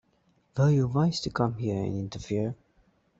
[0.57, 2.55] Were you wise to come here and interfere?